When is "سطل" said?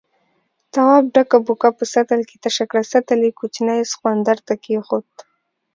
1.93-2.21, 2.93-3.19